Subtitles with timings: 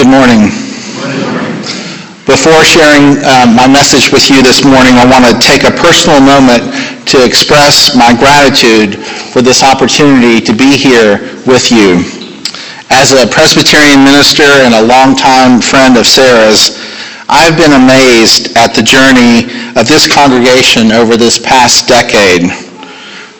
[0.00, 0.48] Good morning.
[2.24, 6.24] Before sharing um, my message with you this morning, I want to take a personal
[6.24, 6.72] moment
[7.12, 12.00] to express my gratitude for this opportunity to be here with you.
[12.88, 16.80] As a Presbyterian minister and a longtime friend of Sarah's,
[17.28, 22.48] I've been amazed at the journey of this congregation over this past decade.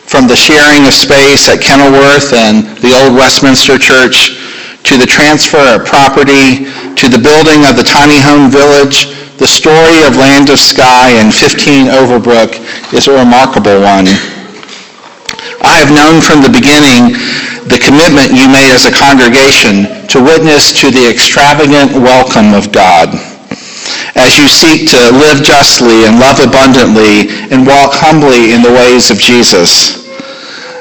[0.05, 4.37] From the sharing of space at Kenilworth and the old Westminster Church
[4.85, 10.05] to the transfer of property, to the building of the tiny home village, the story
[10.05, 12.61] of Land of Sky and 15 Overbrook
[12.93, 14.09] is a remarkable one.
[15.65, 17.17] I have known from the beginning
[17.69, 23.13] the commitment you made as a congregation to witness to the extravagant welcome of God
[24.17, 29.11] as you seek to live justly and love abundantly and walk humbly in the ways
[29.11, 30.00] of Jesus.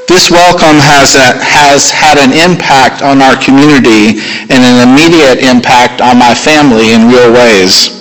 [0.10, 4.18] This welcome has, a, has had an impact on our community
[4.50, 7.94] and an immediate impact on my family in real ways.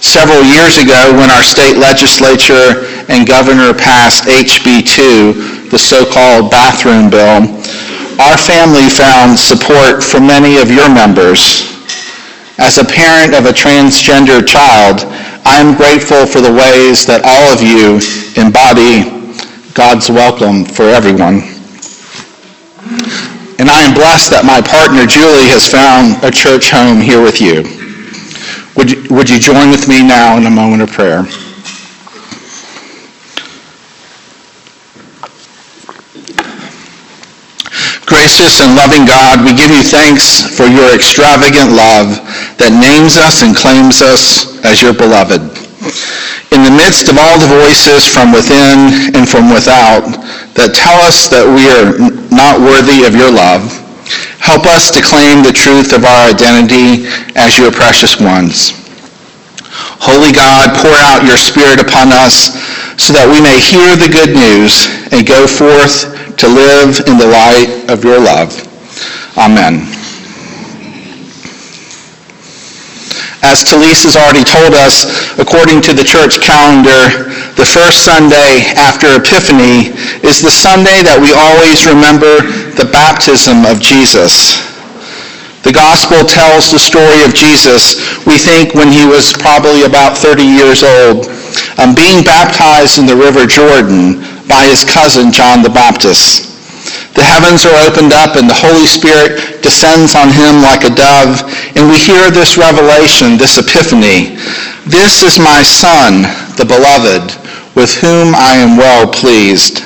[0.00, 7.12] Several years ago, when our state legislature and governor passed HB 2, the so-called bathroom
[7.12, 7.52] bill,
[8.16, 11.68] our family found support from many of your members.
[12.56, 15.04] As a parent of a transgender child,
[15.44, 18.00] I am grateful for the ways that all of you
[18.40, 19.19] embody
[19.74, 21.46] God's welcome for everyone.
[23.62, 27.38] And I am blessed that my partner Julie has found a church home here with
[27.38, 27.62] you.
[28.74, 31.22] Would you, would you join with me now in a moment of prayer?
[38.10, 42.18] Gracious and loving God, we give you thanks for your extravagant love
[42.58, 45.59] that names us and claims us as your beloved.
[46.50, 50.02] In the midst of all the voices from within and from without
[50.58, 51.94] that tell us that we are
[52.34, 53.62] not worthy of your love,
[54.42, 57.06] help us to claim the truth of our identity
[57.38, 58.74] as your precious ones.
[60.02, 62.56] Holy God, pour out your Spirit upon us
[62.98, 67.28] so that we may hear the good news and go forth to live in the
[67.28, 68.52] light of your love.
[69.36, 69.99] Amen.
[73.40, 75.08] As Talise has already told us,
[75.40, 81.32] according to the church calendar, the first Sunday after Epiphany is the Sunday that we
[81.32, 82.44] always remember
[82.76, 84.60] the baptism of Jesus.
[85.64, 87.96] The gospel tells the story of Jesus,
[88.28, 91.28] we think when he was probably about 30 years old,
[91.80, 96.49] um, being baptized in the river Jordan by his cousin John the Baptist.
[97.20, 101.44] The heavens are opened up and the Holy Spirit descends on him like a dove.
[101.76, 104.40] And we hear this revelation, this epiphany.
[104.88, 106.24] This is my son,
[106.56, 107.36] the beloved,
[107.76, 109.84] with whom I am well pleased.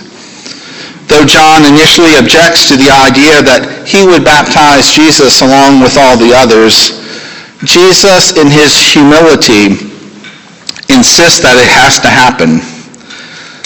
[1.11, 6.15] Though John initially objects to the idea that he would baptize Jesus along with all
[6.15, 7.03] the others,
[7.67, 9.75] Jesus in his humility
[10.87, 12.62] insists that it has to happen.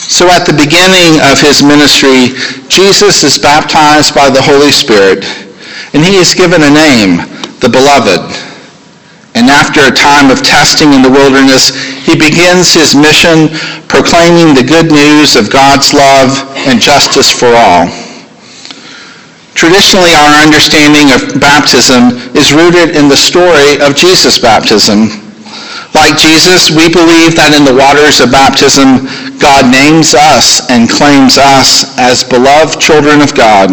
[0.09, 2.33] So at the beginning of his ministry,
[2.73, 5.29] Jesus is baptized by the Holy Spirit,
[5.93, 7.29] and he is given a name,
[7.61, 8.25] the Beloved.
[9.37, 11.77] And after a time of testing in the wilderness,
[12.09, 13.53] he begins his mission
[13.85, 16.33] proclaiming the good news of God's love
[16.65, 17.93] and justice for all.
[19.53, 25.28] Traditionally, our understanding of baptism is rooted in the story of Jesus' baptism.
[25.97, 29.09] Like Jesus, we believe that in the waters of baptism,
[29.41, 33.73] God names us and claims us as beloved children of God.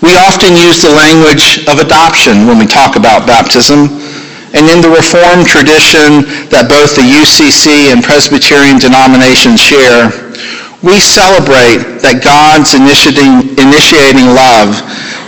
[0.00, 3.92] We often use the language of adoption when we talk about baptism.
[4.56, 10.10] And in the Reformed tradition that both the UCC and Presbyterian denominations share,
[10.80, 14.72] we celebrate that God's initiating, initiating love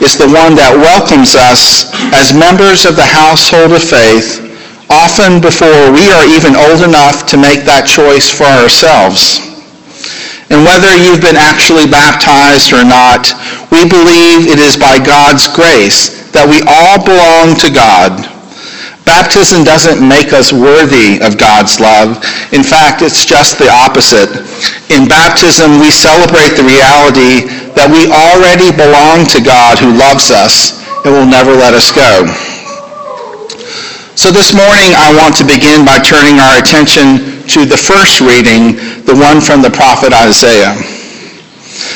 [0.01, 4.43] is the one that welcomes us as members of the household of faith
[4.93, 9.41] often before we are even old enough to make that choice for ourselves.
[10.53, 13.33] And whether you've been actually baptized or not,
[13.73, 18.29] we believe it is by God's grace that we all belong to God.
[19.09, 22.21] Baptism doesn't make us worthy of God's love.
[22.53, 24.31] In fact, it's just the opposite.
[24.93, 30.85] In baptism, we celebrate the reality that we already belong to God who loves us
[31.03, 32.29] and will never let us go.
[34.13, 38.77] So this morning I want to begin by turning our attention to the first reading,
[39.09, 40.77] the one from the prophet Isaiah.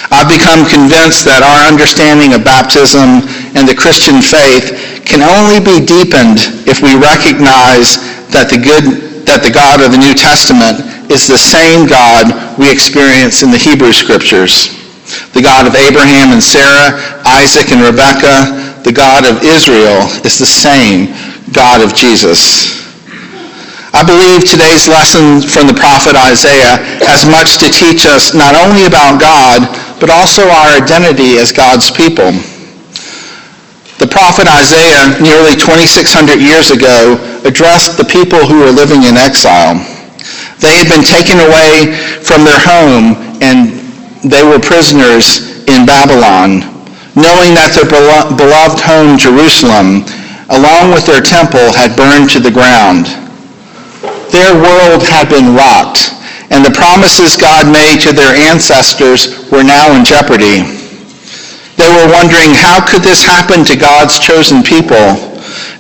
[0.09, 3.21] I've become convinced that our understanding of baptism
[3.53, 8.01] and the Christian faith can only be deepened if we recognize
[8.33, 10.81] that the good that the God of the New Testament
[11.13, 14.73] is the same God we experience in the Hebrew Scriptures.
[15.37, 16.97] The God of Abraham and Sarah,
[17.29, 21.13] Isaac and Rebekah, the God of Israel is the same
[21.53, 22.75] God of Jesus.
[23.95, 26.77] I believe today's lesson from the prophet Isaiah
[27.07, 29.65] has much to teach us not only about God,
[30.01, 32.35] but also our identity as God's people.
[33.97, 37.17] The prophet Isaiah, nearly 2,600 years ago,
[37.49, 39.81] addressed the people who were living in exile.
[40.61, 43.81] They had been taken away from their home and
[44.21, 46.61] they were prisoners in Babylon,
[47.17, 50.05] knowing that their beloved home, Jerusalem,
[50.51, 53.11] along with their temple, had burned to the ground.
[54.31, 56.15] Their world had been rocked,
[56.51, 60.63] and the promises God made to their ancestors were now in jeopardy.
[61.77, 65.19] They were wondering, how could this happen to God's chosen people?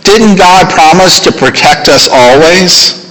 [0.02, 3.05] Didn't God promise to protect us always?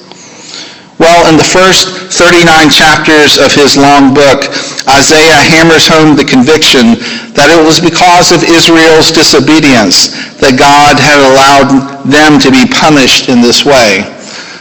[1.26, 4.46] In the first 39 chapters of his long book,
[4.86, 7.02] Isaiah hammers home the conviction
[7.34, 13.26] that it was because of Israel's disobedience that God had allowed them to be punished
[13.26, 14.06] in this way.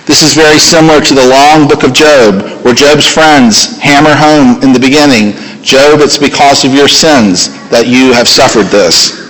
[0.09, 4.57] This is very similar to the long book of Job, where Job's friends hammer home
[4.65, 9.24] in the beginning Job, it's because of your sins that you have suffered this.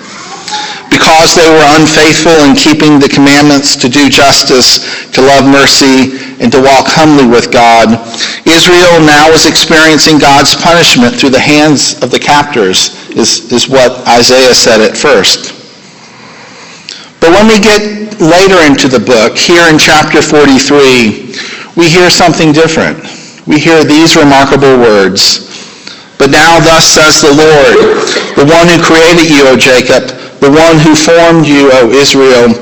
[0.95, 4.79] Because they were unfaithful in keeping the commandments to do justice,
[5.11, 7.99] to love mercy, and to walk humbly with God,
[8.47, 14.07] Israel now is experiencing God's punishment through the hands of the captors, is, is what
[14.07, 15.51] Isaiah said at first.
[17.19, 17.83] But when we get
[18.23, 21.35] later into the book, here in chapter 43,
[21.75, 23.03] we hear something different.
[23.51, 25.51] We hear these remarkable words.
[26.23, 27.99] But now thus says the Lord,
[28.39, 32.53] the one who created you, O Jacob, the one who formed you, O Israel,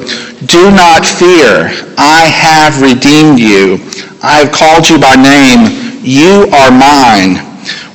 [0.47, 1.75] do not fear.
[1.99, 3.83] I have redeemed you.
[4.23, 5.99] I have called you by name.
[5.99, 7.43] You are mine.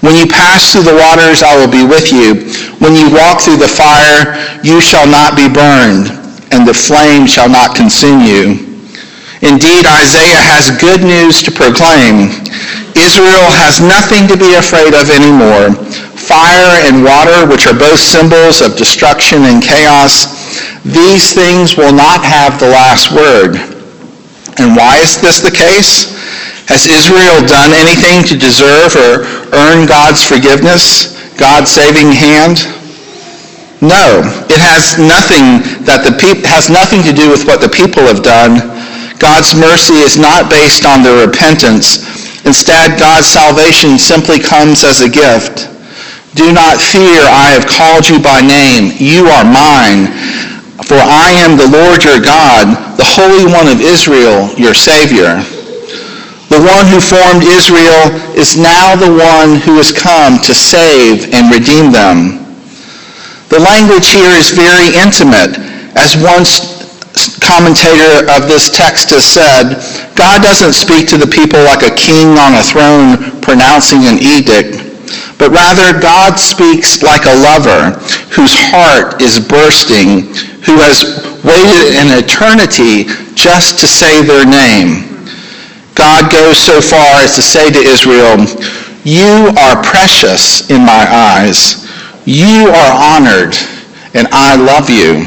[0.03, 2.51] When you pass through the waters, I will be with you.
[2.83, 6.11] When you walk through the fire, you shall not be burned,
[6.51, 8.67] and the flame shall not consume you.
[9.39, 12.35] Indeed, Isaiah has good news to proclaim.
[12.91, 15.71] Israel has nothing to be afraid of anymore.
[16.27, 20.27] Fire and water, which are both symbols of destruction and chaos,
[20.83, 23.55] these things will not have the last word.
[24.59, 26.11] And why is this the case?
[26.67, 29.23] Has Israel done anything to deserve or
[29.55, 32.59] earn God's forgiveness, God's saving hand?
[33.79, 34.19] No,
[34.51, 38.19] it has nothing that the pe- has nothing to do with what the people have
[38.19, 38.59] done.
[39.15, 42.03] God's mercy is not based on their repentance,
[42.47, 45.67] Instead, God's salvation simply comes as a gift.
[46.37, 48.93] Do not fear, I have called you by name.
[49.01, 50.13] You are mine.
[50.85, 55.41] For I am the Lord your God, the Holy One of Israel, your Savior.
[56.53, 61.51] The one who formed Israel is now the one who has come to save and
[61.51, 62.39] redeem them.
[63.51, 65.59] The language here is very intimate,
[65.99, 66.47] as one
[67.43, 69.81] commentator of this text has said,
[70.15, 74.86] God doesn't speak to the people like a king on a throne pronouncing an edict,
[75.37, 77.97] but rather God speaks like a lover
[78.33, 80.33] whose heart is bursting,
[80.65, 83.05] who has waited an eternity
[83.35, 85.05] just to say their name.
[85.93, 88.37] God goes so far as to say to Israel,
[89.03, 91.87] you are precious in my eyes.
[92.25, 93.55] You are honored,
[94.13, 95.23] and I love you.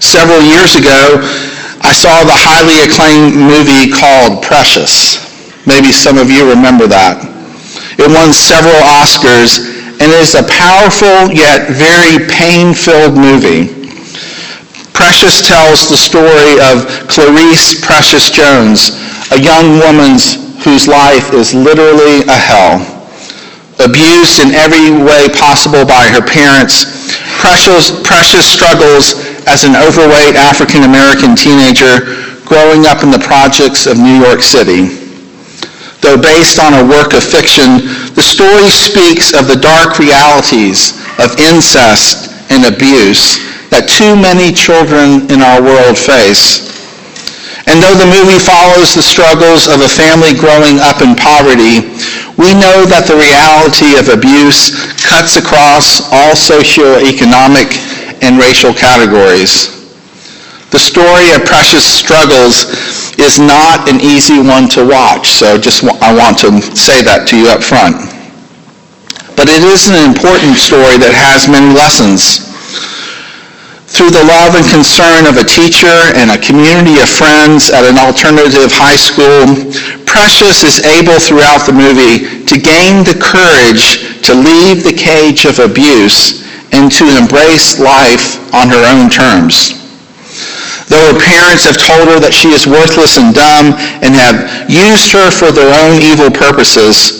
[0.00, 1.20] Several years ago,
[1.82, 5.20] I saw the highly acclaimed movie called Precious.
[5.66, 7.20] Maybe some of you remember that.
[8.00, 9.60] It won several Oscars
[10.00, 13.68] and is a powerful yet very pain-filled movie.
[14.96, 18.96] Precious tells the story of Clarice Precious Jones,
[19.32, 20.16] a young woman
[20.64, 22.80] whose life is literally a hell.
[23.84, 26.88] Abused in every way possible by her parents,
[27.40, 29.12] Precious, Precious struggles
[29.44, 32.00] as an overweight African American teenager
[32.48, 34.99] growing up in the projects of New York City.
[36.00, 37.84] Though based on a work of fiction,
[38.16, 43.36] the story speaks of the dark realities of incest and abuse
[43.70, 46.66] that too many children in our world face.
[47.70, 51.86] And though the movie follows the struggles of a family growing up in poverty,
[52.34, 57.70] we know that the reality of abuse cuts across all socioeconomic
[58.24, 59.79] and racial categories.
[60.70, 62.70] The story of Precious struggles
[63.18, 67.34] is not an easy one to watch, so just I want to say that to
[67.34, 67.98] you up front.
[69.34, 72.46] But it is an important story that has many lessons.
[73.90, 77.98] Through the love and concern of a teacher and a community of friends at an
[77.98, 79.50] alternative high school,
[80.06, 85.58] Precious is able throughout the movie to gain the courage to leave the cage of
[85.58, 89.79] abuse and to embrace life on her own terms.
[90.90, 95.14] Though her parents have told her that she is worthless and dumb and have used
[95.14, 97.14] her for their own evil purposes,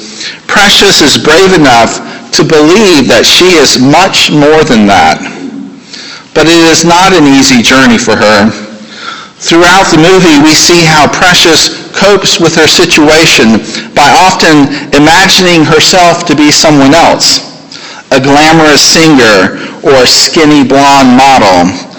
[0.51, 2.03] Precious is brave enough
[2.35, 5.23] to believe that she is much more than that.
[6.35, 8.51] But it is not an easy journey for her.
[9.39, 13.63] Throughout the movie, we see how Precious copes with her situation
[13.95, 14.67] by often
[14.99, 17.39] imagining herself to be someone else,
[18.11, 21.90] a glamorous singer or a skinny blonde model.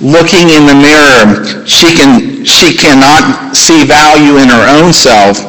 [0.00, 5.42] Looking in the mirror, she, can, she cannot see value in her own self,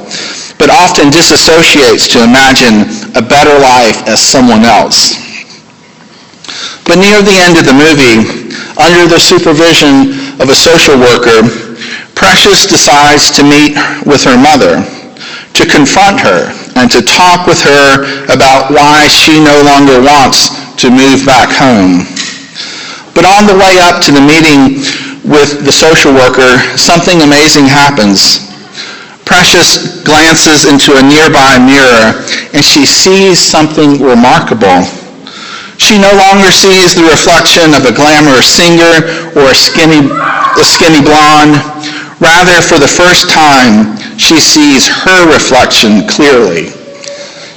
[0.58, 5.22] but often disassociates to imagine a better life as someone else.
[6.89, 8.25] But near the end of the movie,
[8.82, 11.46] under the supervision of a social worker,
[12.18, 14.82] Precious decides to meet with her mother,
[15.53, 20.50] to confront her, and to talk with her about why she no longer wants
[20.82, 22.03] to move back home.
[23.20, 24.80] But on the way up to the meeting
[25.28, 28.48] with the social worker, something amazing happens.
[29.28, 32.16] Precious glances into a nearby mirror
[32.56, 34.88] and she sees something remarkable.
[35.76, 39.04] She no longer sees the reflection of a glamorous singer
[39.36, 40.08] or a skinny,
[40.56, 41.60] a skinny blonde.
[42.24, 46.72] Rather, for the first time, she sees her reflection clearly.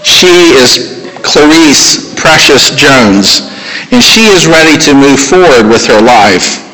[0.03, 3.52] She is Clarice Precious Jones,
[3.93, 6.65] and she is ready to move forward with her life.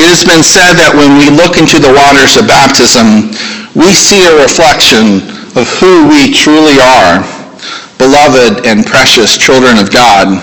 [0.00, 3.28] It has been said that when we look into the waters of baptism,
[3.76, 5.20] we see a reflection
[5.52, 7.20] of who we truly are
[8.00, 10.40] beloved and precious children of God.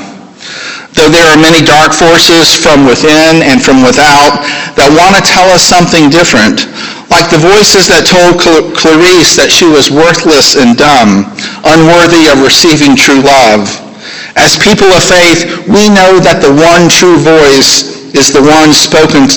[0.94, 4.46] Though there are many dark forces from within and from without
[4.78, 6.70] that want to tell us something different,
[7.10, 8.38] like the voices that told
[8.78, 11.26] Clarice that she was worthless and dumb,
[11.66, 13.87] unworthy of receiving true love.
[14.36, 19.28] As people of faith, we know that the one true voice is the one spoken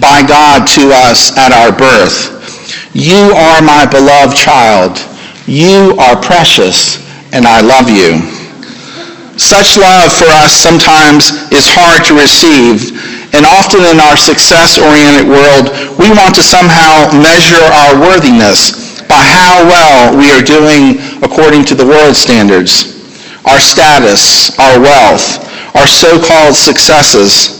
[0.00, 2.32] by God to us at our birth.
[2.92, 4.98] You are my beloved child.
[5.46, 7.00] You are precious
[7.32, 8.24] and I love you.
[9.36, 12.96] Such love for us sometimes is hard to receive,
[13.36, 15.68] and often in our success-oriented world,
[16.00, 21.74] we want to somehow measure our worthiness by how well we are doing according to
[21.76, 22.95] the world standards,
[23.46, 25.42] our status, our wealth,
[25.74, 27.56] our so-called successes.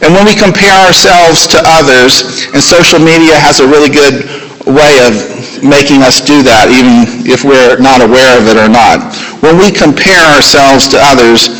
[0.00, 4.24] And when we compare ourselves to others, and social media has a really good
[4.64, 9.10] way of making us do that, even if we're not aware of it or not.
[9.42, 11.50] When we compare ourselves to others,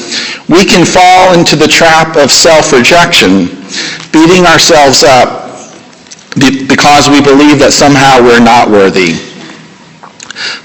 [0.46, 3.50] we can fall into the trap of self-rejection,
[4.14, 5.48] beating ourselves up
[6.38, 9.18] because we believe that somehow we're not worthy.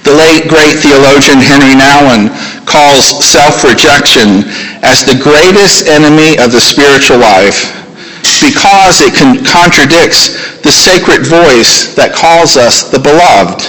[0.05, 2.29] The late great theologian Henri Nouwen
[2.73, 4.49] calls self-rejection
[4.81, 7.69] as the greatest enemy of the spiritual life
[8.41, 9.13] because it
[9.45, 13.61] contradicts the sacred voice that calls us the beloved.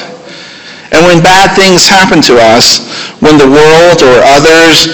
[0.94, 2.82] And when bad things happen to us,
[3.20, 4.88] when the world or others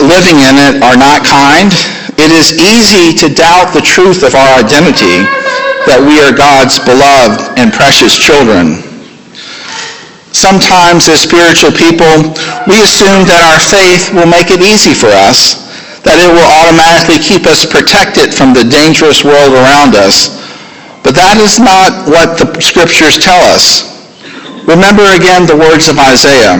[0.00, 1.70] living in it are not kind,
[2.16, 5.24] it is easy to doubt the truth of our identity
[5.84, 8.93] that we are God's beloved and precious children.
[10.34, 12.34] Sometimes as spiritual people,
[12.66, 15.62] we assume that our faith will make it easy for us,
[16.02, 20.34] that it will automatically keep us protected from the dangerous world around us,
[21.06, 23.94] but that is not what the scriptures tell us.
[24.66, 26.58] Remember again the words of Isaiah.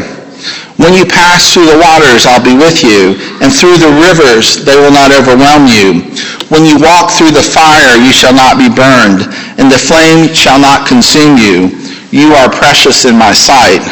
[0.79, 4.79] When you pass through the waters, I'll be with you, and through the rivers, they
[4.79, 6.07] will not overwhelm you.
[6.47, 9.27] When you walk through the fire, you shall not be burned,
[9.59, 11.75] and the flame shall not consume you.
[12.15, 13.83] You are precious in my sight.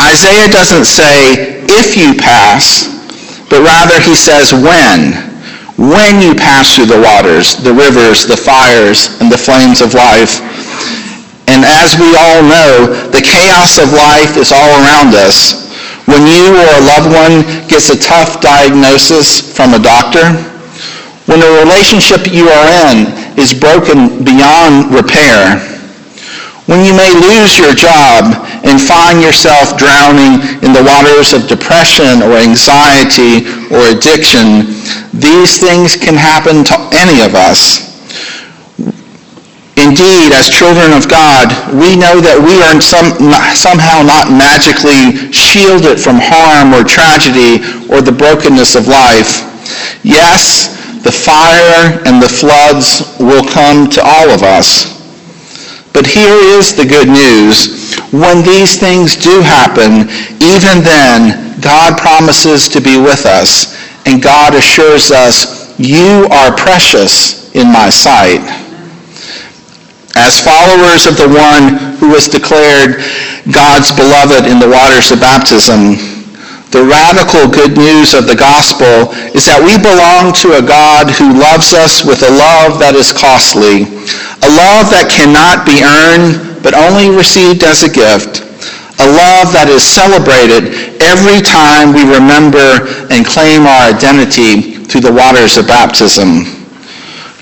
[0.00, 2.88] Isaiah doesn't say, if you pass,
[3.52, 5.12] but rather he says, when
[5.76, 10.40] when you pass through the waters, the rivers, the fires, and the flames of life.
[11.48, 15.68] And as we all know, the chaos of life is all around us.
[16.04, 17.34] When you or a loved one
[17.68, 20.24] gets a tough diagnosis from a doctor,
[21.26, 25.71] when a relationship you are in is broken beyond repair,
[26.70, 32.22] when you may lose your job and find yourself drowning in the waters of depression
[32.22, 33.42] or anxiety
[33.74, 34.70] or addiction,
[35.10, 37.90] these things can happen to any of us.
[39.74, 43.18] Indeed, as children of God, we know that we are some,
[43.58, 47.58] somehow not magically shielded from harm or tragedy
[47.90, 49.42] or the brokenness of life.
[50.06, 55.01] Yes, the fire and the floods will come to all of us.
[55.92, 57.96] But here is the good news.
[58.12, 60.08] When these things do happen,
[60.40, 67.54] even then, God promises to be with us, and God assures us, You are precious
[67.54, 68.40] in my sight.
[70.16, 73.00] As followers of the one who was declared
[73.52, 75.96] God's beloved in the waters of baptism,
[76.72, 81.36] the radical good news of the gospel is that we belong to a God who
[81.36, 83.84] loves us with a love that is costly,
[84.40, 88.40] a love that cannot be earned but only received as a gift,
[89.04, 95.12] a love that is celebrated every time we remember and claim our identity through the
[95.12, 96.61] waters of baptism.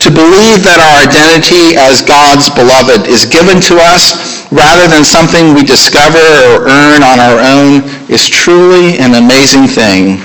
[0.00, 4.16] To believe that our identity as God's beloved is given to us
[4.49, 10.25] rather than something we discover or earn on our own is truly an amazing thing.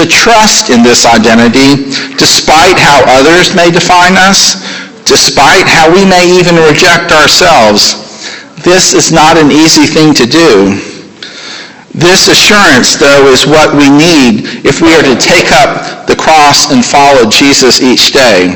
[0.00, 4.56] To trust in this identity, despite how others may define us,
[5.04, 8.00] despite how we may even reject ourselves,
[8.64, 10.80] this is not an easy thing to do.
[11.94, 16.74] This assurance, though, is what we need if we are to take up the cross
[16.74, 18.50] and follow Jesus each day.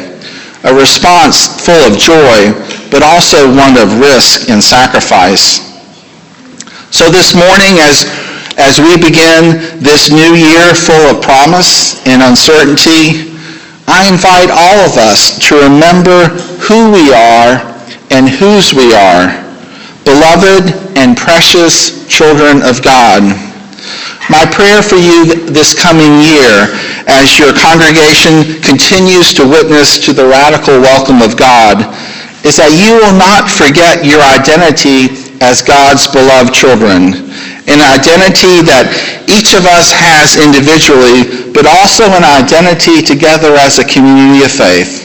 [0.66, 2.50] A response full of joy,
[2.90, 5.62] but also one of risk and sacrifice.
[6.90, 8.10] So this morning, as,
[8.58, 13.38] as we begin this new year full of promise and uncertainty,
[13.86, 16.26] I invite all of us to remember
[16.66, 17.62] who we are
[18.10, 19.47] and whose we are
[20.08, 23.20] beloved and precious children of God.
[24.32, 26.72] My prayer for you this coming year
[27.04, 31.84] as your congregation continues to witness to the radical welcome of God
[32.40, 35.12] is that you will not forget your identity
[35.44, 37.28] as God's beloved children,
[37.68, 38.88] an identity that
[39.28, 45.04] each of us has individually, but also an identity together as a community of faith.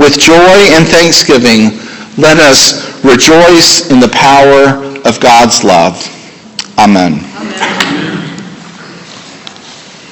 [0.00, 1.76] With joy and thanksgiving,
[2.16, 5.96] let us rejoice in the power of God's love.
[6.78, 7.20] Amen.
[7.36, 7.67] Amen.